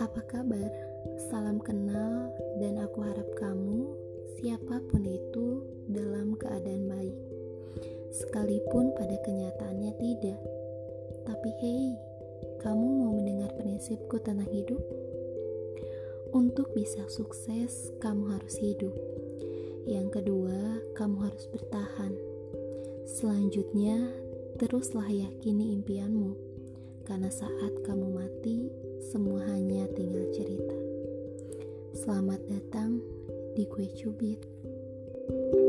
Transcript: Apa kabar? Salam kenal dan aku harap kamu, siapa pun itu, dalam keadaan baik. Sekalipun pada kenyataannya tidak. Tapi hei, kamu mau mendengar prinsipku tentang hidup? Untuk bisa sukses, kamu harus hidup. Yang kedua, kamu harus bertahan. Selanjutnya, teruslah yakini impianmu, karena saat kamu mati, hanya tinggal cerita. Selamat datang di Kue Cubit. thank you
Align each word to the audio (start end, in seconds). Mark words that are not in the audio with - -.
Apa 0.00 0.24
kabar? 0.24 0.72
Salam 1.28 1.60
kenal 1.60 2.32
dan 2.60 2.80
aku 2.80 3.04
harap 3.04 3.28
kamu, 3.36 3.92
siapa 4.38 4.80
pun 4.88 5.04
itu, 5.04 5.64
dalam 5.92 6.32
keadaan 6.40 6.88
baik. 6.88 7.16
Sekalipun 8.12 8.96
pada 8.96 9.16
kenyataannya 9.20 9.92
tidak. 10.00 10.40
Tapi 11.28 11.50
hei, 11.60 11.86
kamu 12.64 12.86
mau 13.04 13.12
mendengar 13.16 13.52
prinsipku 13.60 14.16
tentang 14.20 14.48
hidup? 14.48 14.80
Untuk 16.32 16.72
bisa 16.72 17.04
sukses, 17.12 17.92
kamu 18.00 18.32
harus 18.36 18.56
hidup. 18.60 18.96
Yang 19.84 20.20
kedua, 20.20 20.80
kamu 20.96 21.16
harus 21.28 21.44
bertahan. 21.52 22.12
Selanjutnya, 23.04 23.98
teruslah 24.56 25.08
yakini 25.08 25.74
impianmu, 25.80 26.32
karena 27.08 27.28
saat 27.28 27.72
kamu 27.84 28.08
mati, 28.14 28.51
hanya 29.82 29.98
tinggal 29.98 30.26
cerita. 30.30 30.78
Selamat 31.90 32.38
datang 32.46 33.02
di 33.58 33.66
Kue 33.66 33.90
Cubit. 33.90 34.38
thank 35.26 35.54
you 35.54 35.61